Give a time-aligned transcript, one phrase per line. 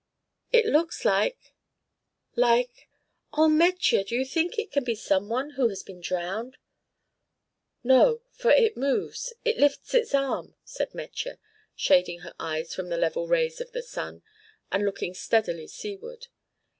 [0.51, 1.53] "It looks like
[2.35, 2.87] like
[3.33, 3.47] oh!
[3.47, 6.57] Metje, do you think it can be some one who has been drowned?"
[7.83, 11.37] "No, for it moves, it lifts its arm," said Metje,
[11.75, 14.23] shading her eyes from the level rays of the sun,
[14.71, 16.29] and looking steadily seaward.